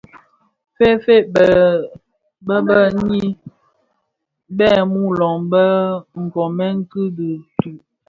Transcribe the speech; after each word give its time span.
Fëfë, 0.75 1.15
bëbëni 2.47 3.23
bè 4.57 4.69
muloň 4.91 5.37
bë 5.51 5.63
koomèn 6.33 6.75
ki 6.91 7.01
bituu. 7.15 7.75